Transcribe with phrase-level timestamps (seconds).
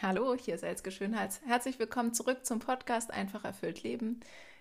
[0.00, 1.40] Hallo, hier ist Elske Schönheits.
[1.44, 4.20] Herzlich willkommen zurück zum Podcast Einfach erfüllt Leben.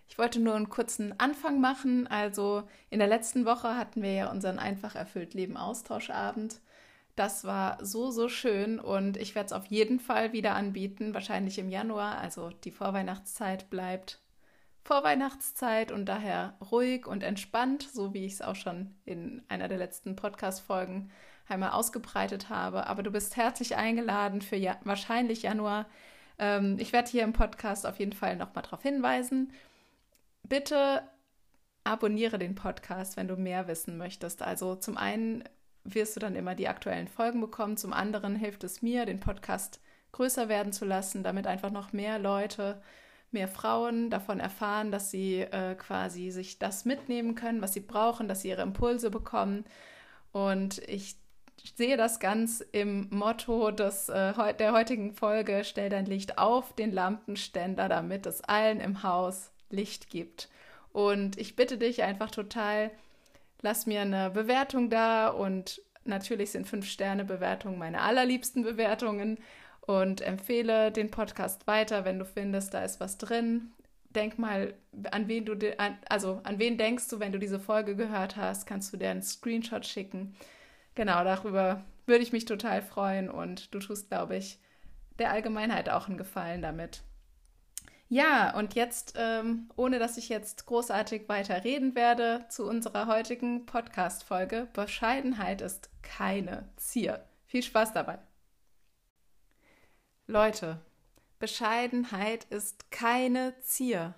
[0.09, 2.07] Ich wollte nur einen kurzen Anfang machen.
[2.07, 6.59] Also in der letzten Woche hatten wir ja unseren Einfach erfüllt Leben Austauschabend.
[7.15, 11.59] Das war so, so schön und ich werde es auf jeden Fall wieder anbieten, wahrscheinlich
[11.59, 12.17] im Januar.
[12.17, 14.19] Also die Vorweihnachtszeit bleibt
[14.85, 19.77] Vorweihnachtszeit und daher ruhig und entspannt, so wie ich es auch schon in einer der
[19.77, 21.11] letzten Podcast-Folgen
[21.49, 22.87] einmal ausgebreitet habe.
[22.87, 25.85] Aber du bist herzlich eingeladen für ja wahrscheinlich Januar.
[26.39, 29.51] Ähm, ich werde hier im Podcast auf jeden Fall nochmal darauf hinweisen.
[30.43, 31.03] Bitte
[31.83, 34.41] abonniere den Podcast, wenn du mehr wissen möchtest.
[34.41, 35.43] Also zum einen
[35.83, 39.79] wirst du dann immer die aktuellen Folgen bekommen, zum anderen hilft es mir, den Podcast
[40.11, 42.81] größer werden zu lassen, damit einfach noch mehr Leute,
[43.31, 48.27] mehr Frauen davon erfahren, dass sie äh, quasi sich das mitnehmen können, was sie brauchen,
[48.27, 49.63] dass sie ihre Impulse bekommen.
[50.31, 51.17] Und ich ich
[51.77, 56.91] sehe das ganz im Motto des, äh, der heutigen Folge, stell dein Licht auf den
[56.91, 60.49] Lampenständer, damit es allen im Haus Licht gibt.
[60.91, 62.91] Und ich bitte dich einfach total,
[63.61, 69.37] lass mir eine Bewertung da und natürlich sind fünf Sterne Bewertungen meine allerliebsten Bewertungen
[69.81, 73.71] und empfehle den Podcast weiter, wenn du findest, da ist was drin.
[74.09, 74.73] Denk mal,
[75.11, 75.55] an wen du,
[76.09, 79.21] also an wen denkst du, wenn du diese Folge gehört hast, kannst du dir einen
[79.21, 80.35] Screenshot schicken
[80.97, 84.59] genau, darüber würde ich mich total freuen und du tust, glaube ich,
[85.19, 87.03] der Allgemeinheit auch einen Gefallen damit.
[88.09, 93.65] Ja, und jetzt, ähm, ohne dass ich jetzt großartig weiter reden werde, zu unserer heutigen
[93.65, 94.67] Podcast-Folge.
[94.73, 97.25] Bescheidenheit ist keine Zier.
[97.45, 98.17] Viel Spaß dabei.
[100.25, 100.79] Leute,
[101.37, 104.15] Bescheidenheit ist keine Zier.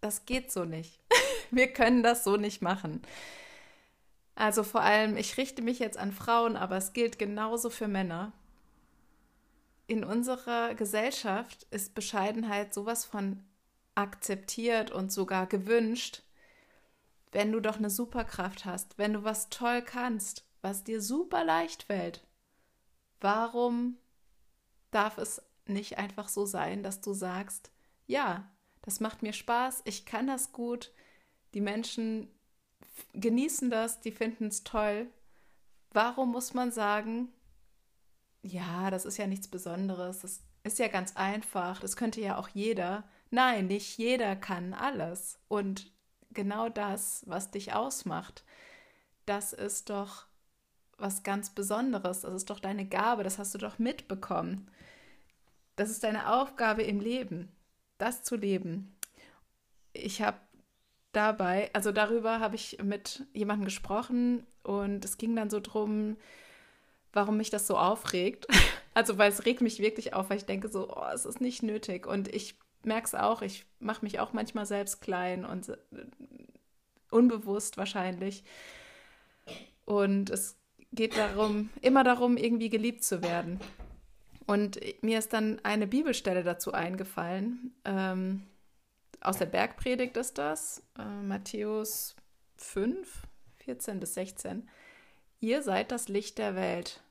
[0.00, 1.00] Das geht so nicht.
[1.50, 3.02] Wir können das so nicht machen.
[4.34, 8.32] Also vor allem, ich richte mich jetzt an Frauen, aber es gilt genauso für Männer.
[9.86, 13.44] In unserer Gesellschaft ist Bescheidenheit sowas von
[13.94, 16.22] akzeptiert und sogar gewünscht,
[17.30, 21.84] wenn du doch eine Superkraft hast, wenn du was toll kannst, was dir super leicht
[21.84, 22.26] fällt.
[23.20, 23.98] Warum
[24.90, 27.70] darf es nicht einfach so sein, dass du sagst,
[28.06, 28.50] ja,
[28.82, 30.92] das macht mir Spaß, ich kann das gut,
[31.54, 32.28] die Menschen
[33.14, 35.06] genießen das, die finden es toll.
[35.90, 37.28] Warum muss man sagen,
[38.42, 42.48] ja, das ist ja nichts Besonderes, das ist ja ganz einfach, das könnte ja auch
[42.48, 43.04] jeder.
[43.30, 45.38] Nein, nicht jeder kann alles.
[45.48, 45.90] Und
[46.30, 48.44] genau das, was dich ausmacht,
[49.26, 50.26] das ist doch
[50.98, 54.70] was ganz Besonderes, das ist doch deine Gabe, das hast du doch mitbekommen.
[55.76, 57.50] Das ist deine Aufgabe im Leben,
[57.98, 58.96] das zu leben.
[59.92, 60.38] Ich habe
[61.12, 66.16] dabei, also darüber habe ich mit jemandem gesprochen und es ging dann so drum,
[67.12, 68.46] warum mich das so aufregt.
[68.94, 71.62] Also weil es regt mich wirklich auf, weil ich denke so, oh, es ist nicht
[71.62, 72.06] nötig.
[72.06, 75.76] Und ich merke es auch, ich mache mich auch manchmal selbst klein und äh,
[77.10, 78.44] unbewusst wahrscheinlich.
[79.86, 80.58] Und es
[80.92, 83.60] geht darum, immer darum, irgendwie geliebt zu werden.
[84.46, 87.74] Und mir ist dann eine Bibelstelle dazu eingefallen.
[87.86, 88.42] Ähm,
[89.22, 92.16] aus der Bergpredigt ist das, äh, Matthäus
[92.56, 93.26] 5,
[93.58, 94.68] 14 bis 16.
[95.40, 97.02] Ihr seid das Licht der Welt.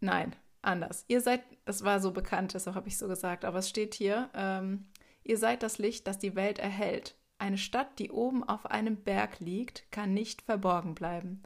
[0.00, 1.04] Nein, anders.
[1.08, 4.30] Ihr seid, das war so bekannt, deshalb habe ich so gesagt, aber es steht hier,
[4.34, 4.86] ähm,
[5.24, 7.16] ihr seid das Licht, das die Welt erhält.
[7.38, 11.42] Eine Stadt, die oben auf einem Berg liegt, kann nicht verborgen bleiben.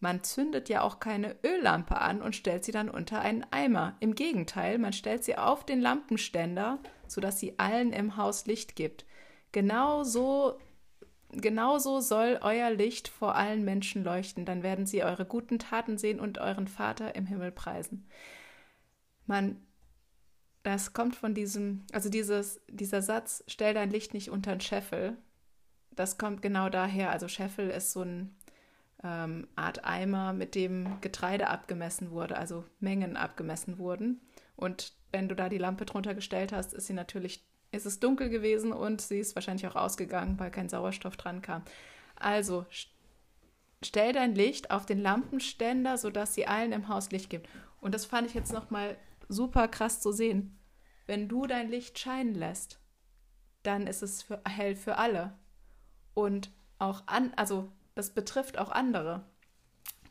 [0.00, 3.96] Man zündet ja auch keine Öllampe an und stellt sie dann unter einen Eimer.
[4.00, 9.06] Im Gegenteil, man stellt sie auf den Lampenständer, sodass sie allen im Haus Licht gibt.
[9.54, 10.58] Genauso
[11.30, 16.18] genauso soll euer Licht vor allen Menschen leuchten, dann werden sie eure guten Taten sehen
[16.18, 18.08] und euren Vater im Himmel preisen.
[19.26, 19.64] Man,
[20.64, 25.16] das kommt von diesem, also dieses, dieser Satz, stell dein Licht nicht unter den Scheffel,
[25.92, 27.10] das kommt genau daher.
[27.10, 28.28] Also Scheffel ist so eine
[29.04, 34.20] ähm, Art Eimer, mit dem Getreide abgemessen wurde, also Mengen abgemessen wurden.
[34.56, 37.44] Und wenn du da die Lampe drunter gestellt hast, ist sie natürlich
[37.74, 41.62] es ist dunkel gewesen und sie ist wahrscheinlich auch ausgegangen, weil kein Sauerstoff dran kam.
[42.16, 42.66] Also
[43.82, 47.48] stell dein Licht auf den Lampenständer, sodass sie allen im Haus Licht gibt.
[47.80, 48.96] Und das fand ich jetzt nochmal
[49.28, 50.58] super krass zu sehen.
[51.06, 52.80] Wenn du dein Licht scheinen lässt,
[53.62, 55.36] dann ist es für, hell für alle.
[56.14, 59.26] Und auch an, also das betrifft auch andere.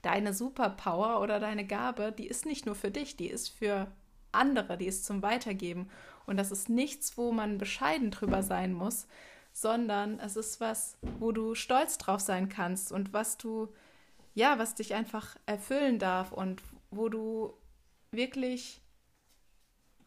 [0.02, 3.88] Deine Superpower oder deine Gabe, die ist nicht nur für dich, die ist für
[4.34, 5.90] andere, die ist zum Weitergeben.
[6.26, 9.08] Und das ist nichts, wo man bescheiden drüber sein muss,
[9.52, 13.70] sondern es ist was, wo du stolz drauf sein kannst und was du,
[14.34, 17.54] ja, was dich einfach erfüllen darf und wo du
[18.12, 18.82] wirklich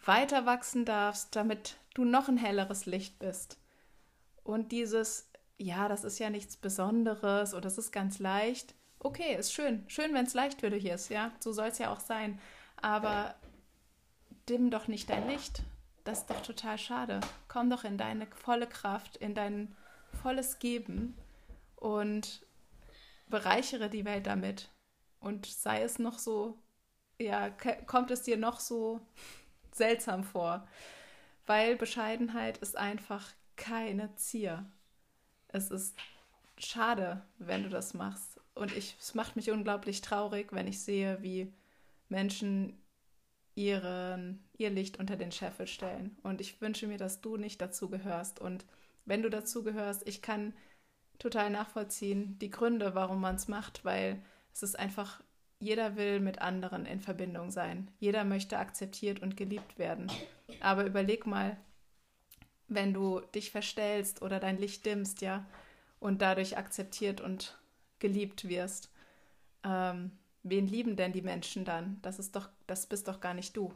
[0.05, 3.58] weiter wachsen darfst, damit du noch ein helleres Licht bist.
[4.43, 5.28] Und dieses,
[5.58, 8.75] ja, das ist ja nichts Besonderes oder das ist ganz leicht.
[8.99, 9.84] Okay, ist schön.
[9.88, 11.32] Schön, wenn es leicht für dich ist, ja.
[11.40, 12.38] So soll es ja auch sein.
[12.81, 13.34] Aber
[14.48, 15.62] dimm doch nicht dein Licht.
[16.04, 17.20] Das ist doch total schade.
[17.48, 19.75] Komm doch in deine volle Kraft, in dein
[20.22, 21.16] volles Geben
[21.75, 22.46] und
[23.28, 24.70] bereichere die Welt damit.
[25.19, 26.58] Und sei es noch so,
[27.19, 27.50] ja,
[27.87, 29.00] kommt es dir noch so
[29.72, 30.66] seltsam vor.
[31.46, 34.64] Weil Bescheidenheit ist einfach keine Zier.
[35.49, 35.96] Es ist
[36.58, 38.40] schade, wenn du das machst.
[38.54, 41.52] Und ich, es macht mich unglaublich traurig, wenn ich sehe, wie
[42.08, 42.81] Menschen
[43.56, 46.17] ihren, ihr Licht unter den Scheffel stellen.
[46.23, 48.38] Und ich wünsche mir, dass du nicht dazu gehörst.
[48.38, 48.64] Und
[49.06, 50.53] wenn du dazu gehörst, ich kann
[51.19, 54.23] total nachvollziehen die Gründe, warum man es macht, weil
[54.53, 55.23] es ist einfach,
[55.58, 57.91] jeder will mit anderen in Verbindung sein.
[57.99, 60.12] Jeder möchte akzeptiert und geliebt werden.
[60.61, 61.56] Aber überleg mal,
[62.69, 65.47] wenn du dich verstellst oder dein Licht dimmst, ja,
[65.99, 67.59] und dadurch akzeptiert und
[68.00, 68.93] geliebt wirst,
[69.64, 70.11] ähm,
[70.48, 71.98] wen lieben denn die Menschen dann?
[72.02, 73.75] Das ist doch, das bist doch gar nicht du.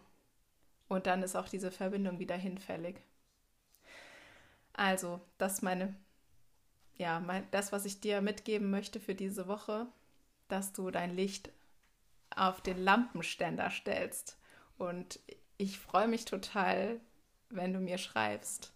[0.89, 2.97] Und dann ist auch diese Verbindung wieder hinfällig.
[4.73, 5.95] Also, das meine,
[6.97, 9.87] ja, mein, das, was ich dir mitgeben möchte für diese Woche,
[10.49, 11.51] dass du dein Licht
[12.35, 14.39] auf den Lampenständer stellst.
[14.79, 15.21] Und
[15.59, 17.01] ich freue mich total,
[17.51, 18.73] wenn du mir schreibst,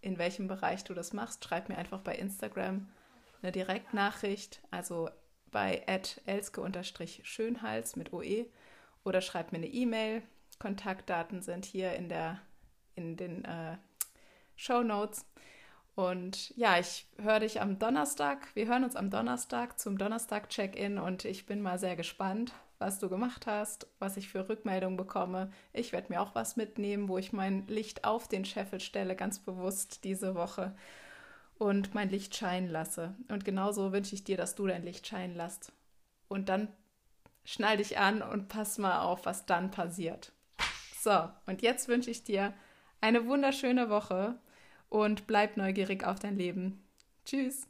[0.00, 1.44] in welchem Bereich du das machst.
[1.44, 2.88] Schreib mir einfach bei Instagram
[3.42, 5.08] eine Direktnachricht, also
[5.50, 5.84] bei
[6.26, 8.46] elske-schönhals mit OE
[9.04, 10.22] oder schreib mir eine E-Mail.
[10.58, 12.40] Kontaktdaten sind hier in, der,
[12.94, 13.76] in den äh,
[14.56, 15.24] Show Notes.
[15.94, 18.54] Und ja, ich höre dich am Donnerstag.
[18.54, 23.08] Wir hören uns am Donnerstag zum Donnerstag-Check-In und ich bin mal sehr gespannt, was du
[23.08, 25.50] gemacht hast, was ich für Rückmeldungen bekomme.
[25.72, 29.40] Ich werde mir auch was mitnehmen, wo ich mein Licht auf den Scheffel stelle, ganz
[29.40, 30.76] bewusst diese Woche
[31.58, 33.14] und mein Licht scheinen lasse.
[33.28, 35.72] Und genauso wünsche ich dir, dass du dein Licht scheinen lässt.
[36.28, 36.68] Und dann
[37.44, 40.32] schnall dich an und pass mal auf, was dann passiert.
[41.00, 42.52] So, und jetzt wünsche ich dir
[43.00, 44.38] eine wunderschöne Woche
[44.88, 46.84] und bleib neugierig auf dein Leben.
[47.24, 47.68] Tschüss.